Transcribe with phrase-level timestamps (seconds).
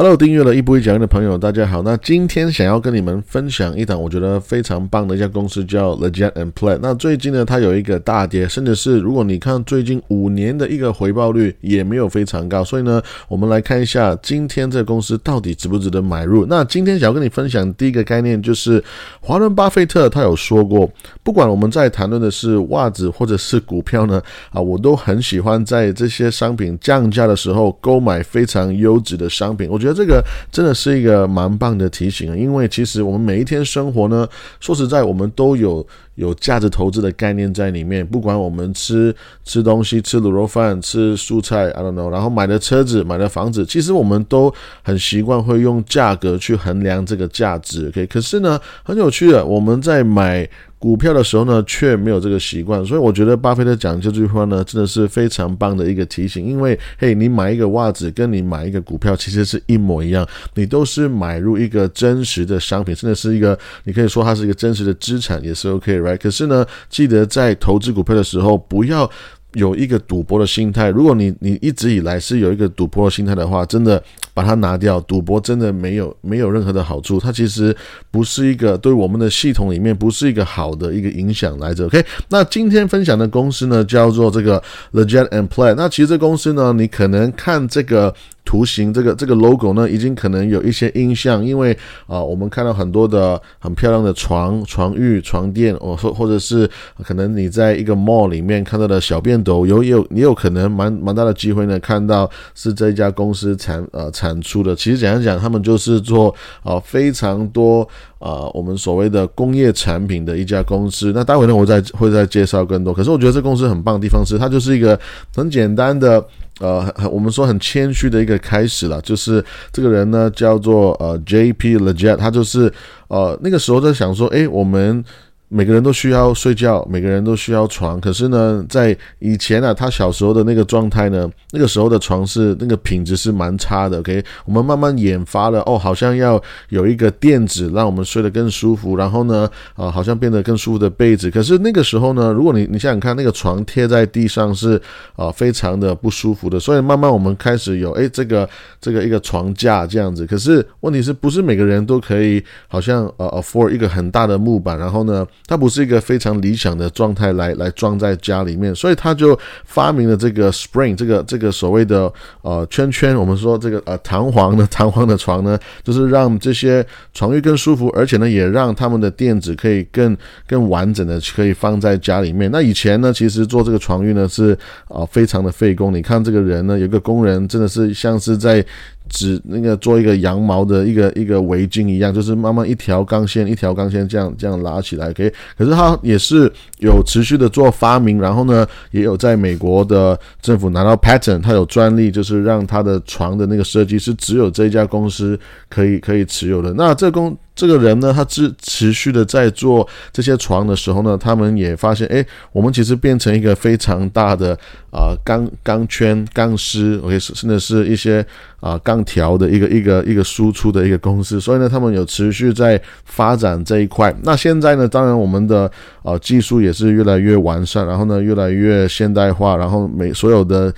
[0.00, 1.82] Hello，订阅了一步一脚印的朋友，大家好。
[1.82, 6.78] 那今天想要跟你们分享一档我觉得非常棒的一家公司，叫 Legend and Play。
[6.80, 12.64] 那最近呢，它有一个大跌，甚至是如果你看最近五年的一个回报率也没有非常高。
[12.64, 16.46] 所以呢，我们来看一下今天这个公司到底值不值得买入。
[16.46, 18.82] 那今天想要跟你分享第一个概念就是，
[19.20, 20.90] 华伦巴菲特他有说过，
[21.22, 29.68] 不管我们在谈论的是袜子或者是股票呢，啊，我都很喜欢在这些商品降价的时候购买非常优质的商品。
[29.70, 34.28] 我觉得这个真的是一个蛮棒的提醒啊，因为其实我们每一天生活呢，
[34.60, 38.06] 说实在，我们都有有价值投资的概念在里面。
[38.06, 39.14] 不管我们吃
[39.44, 44.52] 吃东西、吃卤肉饭、吃蔬菜，I don't know，然后买的车子、买的房子，其实我们都
[44.82, 47.88] 很习惯会用价格去衡量这个价值。
[47.88, 50.48] OK，可是呢，很有趣的，我们在买。
[50.80, 56.42] 股票的时候呢，却没有这个习惯，所以我觉得巴菲特讲这句话呢，真的是非常棒的一个提醒。
[56.42, 69.10] 因为，嘿，你买一个袜子，跟你买一个股票其实是一模一样，你都是买入一个真实的商品，真的是一个，你可以说它是一个真实的资产，也是 OK 可是呢，记得在投资股票的时候，不要。
[69.54, 74.00] 有一个赌博的心态，如果你你一直以来是有一个赌博的心态的话，真的
[74.32, 77.76] 把它拿掉，赌博真的没有没有任何的好处，它其实
[78.12, 81.86] 不是一个对我们的系统里面不是一个好的一个影响来着。
[81.86, 84.62] OK，那今天分享的公司呢叫做这个
[84.92, 88.14] Legend and Play，那其实这公司呢，你可能看这个。
[88.44, 96.68] 图形这个这个 logo 呢，已经可能有一些印象，因为啊，我们看到很多的很漂亮的床、床褥、床垫，哦，或或者是
[97.04, 104.74] 可能你在一个 mall 里面看到的小便斗，有有也有可能蛮蛮大的机会呢，看到是这一家公司产呃产出的。
[104.74, 107.86] 其实简单讲，他们就是做啊非常多
[108.18, 111.12] 啊我们所谓的工业产品的一家公司。
[111.14, 112.92] 那待会呢，我再会再介绍更多。
[112.92, 114.98] 可是我觉得这公司很棒的地方是，它就是一个
[115.36, 116.24] 很简单的。
[116.60, 121.76] 呃，我们说很谦虚的一个开始了，就是这个人呢叫做呃 J.P.
[121.78, 122.72] Legit，他就是
[123.08, 125.04] 呃那个时候在想说，哎，我们。
[125.52, 128.00] 每个人都需要睡觉，每个人都需要床。
[128.00, 133.98] 可是呢，在以前啊，他小时候的那个状态呢，那个时候的床是那个品质是蛮差的。
[133.98, 138.94] OK，我们慢慢研发了，哦，好像要有一个垫子让我们睡得更舒服。
[138.94, 141.28] 然后呢，啊，好像变得更舒服的被子。
[141.28, 144.80] 可是那个时候呢，如果你你想想看，那个床贴在地上是
[145.16, 146.60] 啊，非常的不舒服的。
[146.60, 148.48] 所以慢慢我们开始有哎，这个
[148.80, 150.24] 这个一个床架这样子。
[150.24, 155.26] 可是问题是不是每个人都可以好像呃 afford 一个很大的木板，然后呢？
[155.46, 162.12] 它不是一个非常理想的状态来来装在家里面，所以他就发明了这个 spring 这个这个所谓的
[162.42, 163.16] 呃圈圈。
[163.16, 172.48] 我们说这个呃弹簧的 弹簧的床呢，就是让这些床褥更舒服，而且呢也让他们的垫子可以更更完整的可以放在家里面。
[172.52, 174.56] 那以前呢，其实做这个床褥呢是
[174.88, 175.92] 啊非常的费工。
[175.92, 178.64] 你看这个人呢，有个工人真的是像是在。
[179.10, 185.30] 只那个做一个羊毛的一个一个围巾一样，就是慢慢一条钢线一条钢线这样这样拉起来，可以。
[185.58, 195.38] 可是他也是有持续的做发明，然后呢，也有在美国的政府拿到 patent，他有专利，就是让他的床的那个设计是只有这一家公司
[195.68, 196.72] 可以可以持有的。
[196.72, 197.36] 那这公。
[197.60, 204.58] 这个人呢，他持持续的在做这些床的时候呢，他们也发现，哎，我们其实变成一个非常大的
[204.90, 208.24] 啊钢钢圈、钢丝，OK，甚至是一些
[208.60, 211.38] 啊钢条的一个一个一个输出的一个公司。
[211.38, 214.10] 所以呢，他们有持续在发展这一块。
[214.22, 215.70] 那现在呢，当然我们的
[216.02, 220.72] 啊技术也是越来越完善，然后呢，越来越现代化，然后每所有的。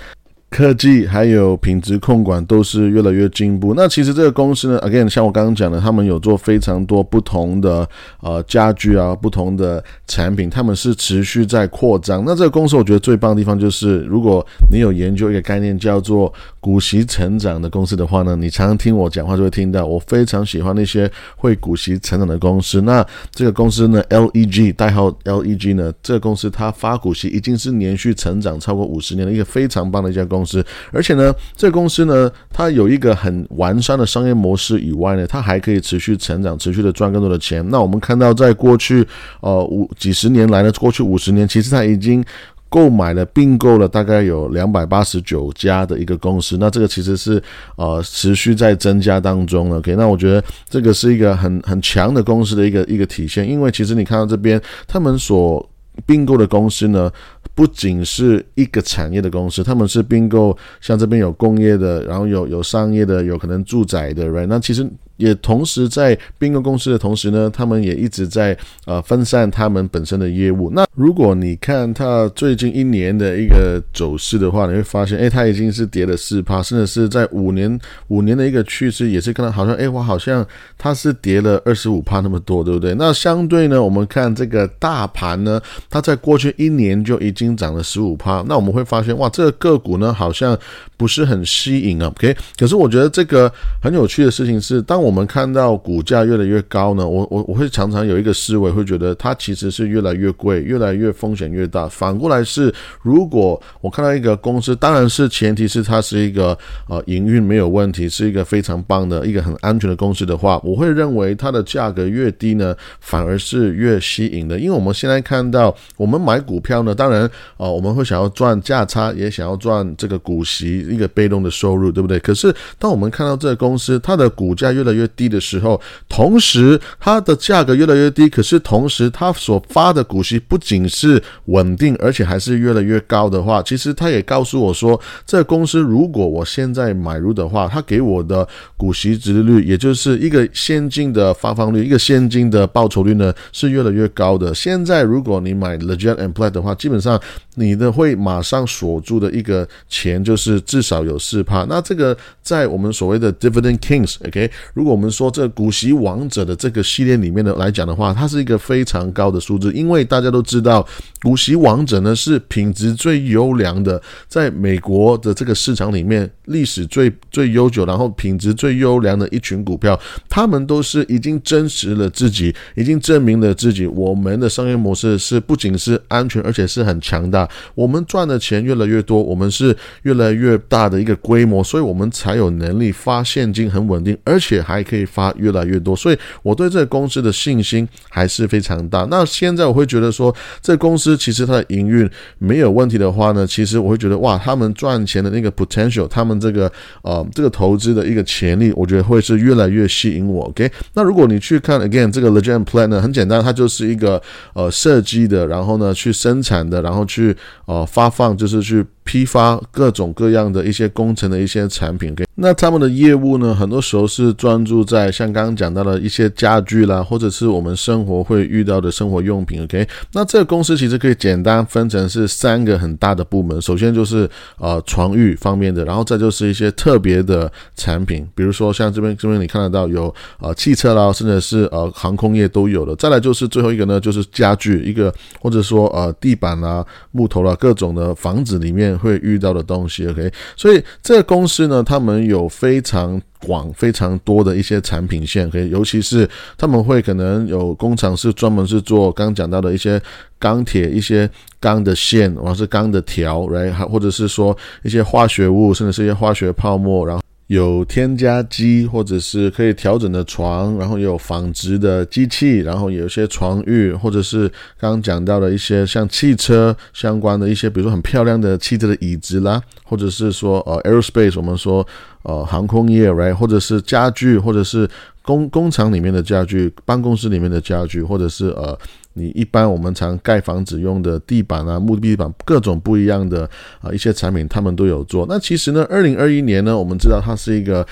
[0.52, 3.72] 科技还有品质控管都是越来越进步。
[3.74, 7.88] 那其实这个公司呢，again，像我刚刚讲的，他们有做非常多不同的
[8.20, 12.22] 呃家具啊，不同的产品，他们是持续在扩张。
[12.26, 16.30] 那这个公司我觉得最棒的地方就是，如果你有研究一个概念叫做
[16.60, 22.82] 股息成长的公司的话呢，你常常听我讲话就会听到，我非常喜欢那些会股息成长的公司。
[22.82, 30.41] 那这个公司呢，LEG 代号 LEG 呢，这个公司它发股息已经是连续成长超过五十年的一个非常棒的一家公司。
[30.42, 37.64] 公司，而且呢，这个公司呢，它有一个很完善的商业模式以外呢，它还可以持续成长，持续的赚更多的钱。
[37.70, 39.06] 那我们看到，在过去
[39.40, 42.24] 呃五几十年来呢，过去五十年，其实它已经
[42.68, 46.56] 购买了并购了大概有两百八十九家的一个公司。
[46.58, 47.40] 那这个其实是
[47.76, 49.76] 呃持续在增加当中了。
[49.76, 55.64] OK，那我觉得这个是一个很很强的公司的一个一个体现，因为其实你看到这边他们所
[56.06, 57.10] 并购的公司呢。
[57.54, 64.46] 不仅是一个产业的公司，他们是并购，像这边有工业的，然后有有商业的，有可能住宅的，right？
[64.46, 68.56] 那其实也同时在并购公司的同时呢，他们也一直在
[68.86, 70.70] 呃分散他们本身的业务。
[70.70, 77.78] 那如果你看它最近一年的一个走势的话，你会发现，哎，它已经是跌了四趴，甚至是在五年
[78.08, 82.94] 五年的一个趋势也是看到好像，哎，我好像它是跌了二十五趴那么多，对不对？
[82.94, 85.60] 那相对呢，我们看这个大盘呢，
[85.90, 88.44] 它在过去一年就已经涨了十五趴。
[88.48, 90.56] 那我们会发现，哇，这个个股呢好像
[90.96, 92.06] 不是很吸引啊。
[92.08, 101.88] OK，可是我觉得这个很有趣的事情是，当我们看到股价越来越高呢，我我我会常常有一个思维，会觉得它其实是越来越贵，越来越风险越大。
[101.88, 102.72] 反过来是，
[103.02, 106.56] 如果我看到一个公司，当然是前提是它是一个
[106.88, 114.58] 呃营运没有问题，是一个非常棒的一个很安全的公司的话，我会认为它的价格越低呢，反而是越吸引的。
[114.58, 122.18] 因为我们现在看到，我们买股票呢，当然呃我们会想要赚价差，也想要赚这个股息一个被动的收入，对不对？
[122.20, 138.46] 可是当我们看到这个公司，它的股价越来越低的时候，同时它的价格越来越低，可是同时它所发的股息不仅是稳定，而且还是越来越高的话，其实它也告诉我说，这公司如果我现在买入的话，它给我的
[138.76, 144.54] 股息值率，也就是一个现金的发放率，一个现金的报酬率呢，是越来越高的。
[144.54, 147.20] 现在如果你买 Legit and Play 的话，基本上
[147.54, 151.64] 你的会马上锁住的一个钱就是至少有四趴。
[151.68, 160.86] 那这个在我们所谓的 Dividend Kings，OK，如果我们说这股息王者的这个系列里面的来讲的话，它是一个非常高的数字，因为大家都知道
[161.20, 169.98] 股息王者呢是品质最优良的，在美国的这个市场里面历史最最悠久，然后品质最优良的一群股票，
[170.28, 177.41] 他们都是已经真实了自己，已经证明了自己，我们的商业模式是不仅是安全，而且是很强大
[177.74, 184.82] 我们赚的钱越来越多，我们是越来越大的一个规模，所以我们才有能力发现金很稳定，而且还。
[184.82, 189.06] 可以发越来越多，所以我对这个公司的信心还是非常大。
[189.08, 196.70] 那现在我会觉得说，这公司其实它的营运没有问题的话呢，其实我会觉得哇，他们赚钱的那个 potential，他们这个
[197.02, 200.46] 呃这个投资的一个潜力，我觉得会是越来越吸引我。
[200.46, 204.20] OK，那如果你去看 again 这个 Legend Plan 呢，很简单，它就是一个
[204.52, 207.31] 呃设计的，然后呢去生产的，然后去
[207.66, 208.86] 呃发放，就是去。
[209.04, 224.28] 批发各种各样的一些工程的一些产品，OK，那他们的业务呢，很多时候是专注在像刚刚讲到的一些家具啦，或者是我们生活会遇到的生活用品，OK，那这个公司其实可以简单分成是三个很大的部门，首先就是
[224.58, 238.91] 呃床浴方面的，然后再就是一些特别的产品，比如说像这边这边你看得到有呃汽车啦，甚至是呃航空业都有的，再来就是最后一个呢，就是家具一个或者说呃地板啦、木头啦各种的房子里面。
[238.98, 250.00] 会遇到的东西，OK，所以这个公司呢，他们有非常广、非常多的一些产品线可以尤其是他们会可能有工厂是专门是做刚讲到的一些
[250.38, 251.28] 钢铁、一些
[251.60, 257.21] 钢的线，然后是钢的条来还或者是说一些化学物，甚至是一些化学泡沫，然后。
[257.52, 271.86] 有添加机或者是可以调整的床，然后也有纺织的机器，然后有一些床浴，或者是刚刚讲到的一些像汽车相关的一些，比如说很漂亮的汽车的椅子啦，或者是说呃 aerospace，我们说
[272.22, 274.88] 呃航空业，right，或者是家具，或者是
[275.20, 278.78] 工工厂里面的家具，办公室里面的家具，或者是呃。
[279.14, 283.48] 你一般我们常盖房子用的地板啊、木地板，各种不一样的
[283.80, 285.26] 啊一些产品，他们都有做。
[285.28, 287.86] 那其实呢，二零二一年呢，我们知道它是一个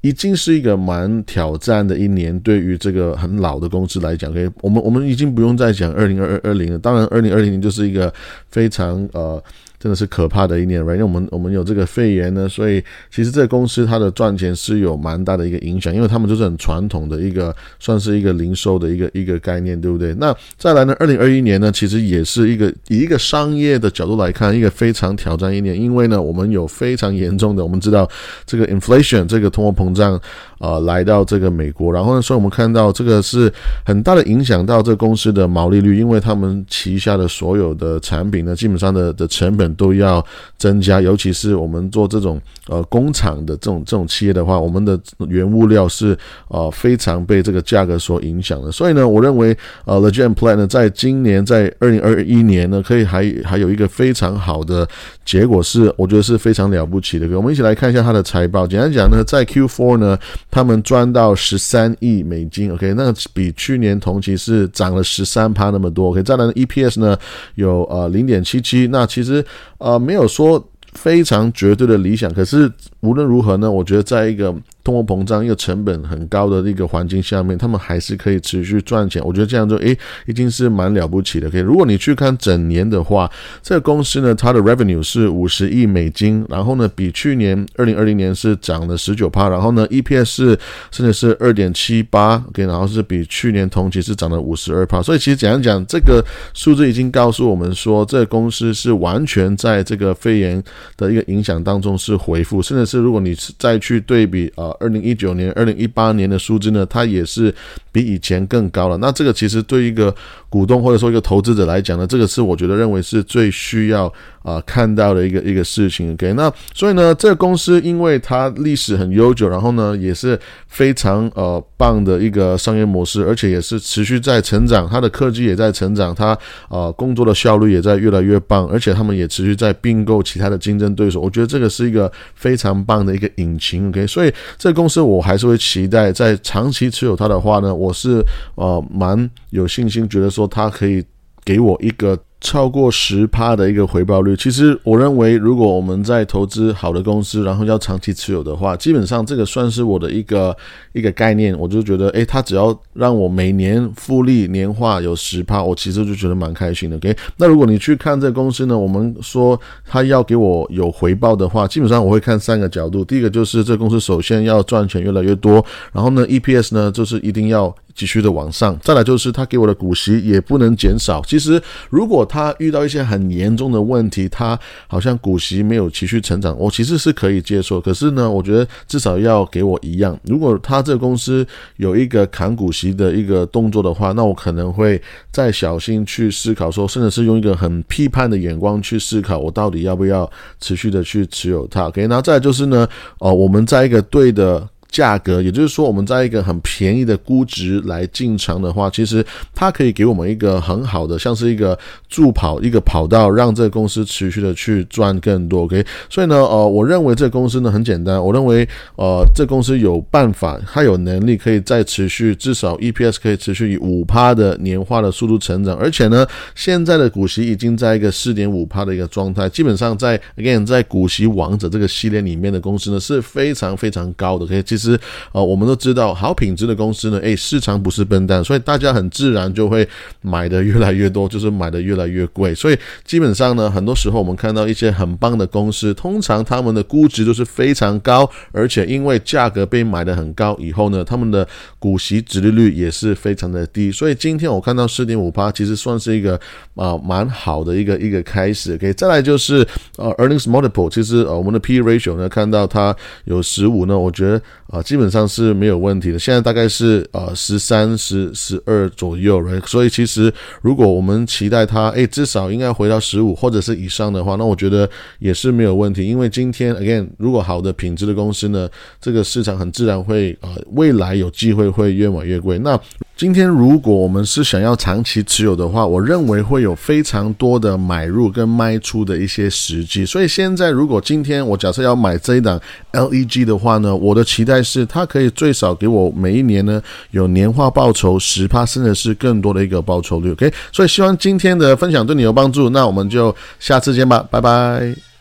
[0.00, 6.78] 已经是一个蛮挑战的一年，对于这个很老的公司来讲，可以我们我们已经不用再讲二零二二零了。
[6.78, 8.12] 当然，二零二零年就是一个
[8.48, 9.42] 非常呃。
[9.86, 20.12] 真的是可怕的一年因为我们我们有这个肺炎呢，所以其实这个公司它的赚钱是有蛮大的一个影响，因为他们就是很传统的一个，算是一个零售的一个一个概念，对不对？
[20.14, 28.10] 那再来呢，二零二一年呢，其实也是一个以一个商业的角度来看，一个非常挑战一年，因为呢，我们有非常严重的，我们知道
[28.44, 30.20] 这个 inflation 这个通货膨胀。
[30.58, 33.52] 呃，来到这个美国，然后呢，所以我们看到这个是
[33.84, 40.24] 很大的影响到这公司的毛利率，因为他们旗下的所有的产品呢，基本上的的成本都要
[40.58, 46.18] 增加，尤其是我们做这种呃工厂的这种这种企业的话，我们的原物料是
[46.48, 48.72] 呃非常被这个价格所影响的。
[48.72, 54.88] 所以呢，我认为呃 Legend Plan 呢，在今年在二零二一年呢，可以还还有一个非常好的
[55.24, 57.28] 结果，是我觉得是非常了不起的。
[57.36, 58.66] 我们一起来看一下它的财报。
[58.66, 60.18] 简单讲呢，在 Q4 呢。
[60.50, 67.14] 他们赚到十三亿美金，OK，那比去年同期是涨了十三趴那么多，OK，再来 EPS 呢
[67.56, 69.44] 有呃零点七七，那其实
[69.78, 72.72] 啊没有说非常绝对的理想，可是。
[73.00, 74.52] 无论如何呢，我觉得在一个
[74.86, 79.20] 通货膨胀、一个成本很高的一个环境下面，他们还是可以持续赚钱。
[79.24, 81.50] 我觉得这样就诶，已经是蛮了不起的。
[81.50, 83.28] 可以，如果你去看整年的话，
[83.64, 90.58] 这个公司呢，它的 revenue 是五十亿美金，然后呢，比去年二零二零年是涨了十九趴，然后呢，EPS 是
[90.92, 95.02] 甚至是二点七八，OK，然后是比去年同期是涨了五十二趴。
[95.02, 96.24] 所以其实讲一讲这个
[96.54, 100.62] 数字已经告诉我们说，这个公司是完全在这个肺炎
[100.96, 104.75] 的一个影响当中是回复，甚至是如果你再去对比呃。
[104.80, 107.54] 二零一九年、二零一八年的数字呢，它也是
[107.90, 108.96] 比以前更高了。
[108.98, 110.14] 那这个其实对一个
[110.48, 114.12] 股东或者说一个投资者来讲呢，这个是我觉得认为是最需要
[114.46, 116.12] 啊看到的一个一个事情。
[116.12, 120.38] OK，那所以呢，这个公司因为它历史很悠久，然后呢也是
[120.68, 126.38] 非常呃棒的一个商业模式，而且也是持续在成长，它的科技也在成长，它
[126.68, 131.20] 呃工作的效率也在越来越棒，而且他们也持续在并购其他的竞争对手。
[131.20, 133.88] 我觉得这个是一个非常棒的一个引擎。
[133.88, 138.24] OK，所以这公司我还是会期待在长期持有它的话呢，我是
[138.54, 140.30] 呃蛮有信心，觉得。
[140.36, 141.02] 说它可以
[141.46, 142.18] 给我一个。
[142.38, 150.56] 超过十趴的一个回报率，其实我认为，如果我们在投资好的公司，然后要长期持有的话，基本上这个算是我的一个
[150.92, 151.58] 一个概念。
[151.58, 156.96] 我就觉得，诶，他只要让我每年复利年化有十趴，我其实就觉得蛮开心的。
[156.96, 163.04] OK，那如果你去看这个公司呢，我们说他要给我有回报的话，基本上我会看三个角度。
[163.04, 171.22] 第一个就是这公司首先要赚钱越来越多，然后呢，EPS 呢就是一定要继续的往上，再来就是他给我的股息也不能减少。
[171.26, 177.80] 其实如果他遇到一些很严重的问题，他好像股息没有持续成长，我其实是可以接受。
[177.80, 180.16] 可是呢，我觉得至少要给我一样。
[180.24, 181.44] 如果他这个公司
[181.78, 185.00] 有一个砍股息的一个动作的话，那我可能会
[185.32, 191.88] 再小心去思考，说甚至是用一个很批判的眼光去思考，我到底要不要持续的去持有它。
[191.88, 192.86] OK，那再就是呢，
[193.18, 194.68] 哦，我们在一个对的。
[194.96, 199.22] 价格，也就是说，我们在一个很便宜的估值来进场的话，其实
[199.54, 205.64] 它可以给我们一个很好的，像是一个助跑一个跑道，让这个公司持续的去赚更多。
[205.64, 224.46] OK，所以呢，呃，我认为这个公司呢很简单，我认为呃，这公司有办法，它有能力可以再持续至少 EPS 可以持续以五趴的年化的速度成长，而且呢，现在的股息已经在一个四点五趴的一个状态，基本上在 again 在股息王者这个系列里面的公司呢是非常非常高的。
[224.46, 224.85] OK，其实。
[224.92, 224.98] 实，
[225.32, 229.86] 呃，我们都知道，好品质的公司呢，诶，市场不是笨蛋，所以大家很自然就会
[230.22, 232.54] 买的越来越多，就是买的越来越贵。
[232.54, 241.46] 所以基本上呢，很多时候我们看到一些很棒的公司，通常他们的估值都是非常高，而且因为价格被买的很高以后呢，他们的
[241.78, 243.90] 股息值利率也是非常的低。
[243.90, 246.38] 所以今天我看到四点五八，其实算是一个
[246.74, 248.74] 啊蛮好的一个一个开始。
[248.74, 249.66] OK，再来就是
[249.96, 254.40] 呃 earnings multiple，其实呃我们的 P ratio 呢，看到它有十五呢，我觉得。
[254.68, 256.18] 啊，基本上是没有问题的。
[256.18, 266.04] 现在大概是呃十三、十十二左右，所以其实如果我们期待它，哎，至少应该回到十五或者是以上的话，那我觉得也是没有问题。
[266.04, 268.68] 因为今天 again，如果好的品质的公司呢，
[269.00, 272.58] 这个市场很自然会呃未来有机会会越买越贵。
[272.58, 272.78] 那
[273.16, 280.04] 今天如果我们是想要长期持有的话，我认为会有非常多的买入跟卖出的一些时机。
[280.04, 282.60] 所以现在如果今天我假设要买这一档
[282.92, 284.62] LEG 的话呢，我的期待。
[284.66, 286.82] 是它可以最少给我每一年呢
[287.12, 290.32] 有年化报酬十趴，甚至是更多的一个报酬率。
[290.32, 292.70] OK，所以希望今天的分享对你有帮助。
[292.70, 295.15] 那我们就下次见吧，拜拜。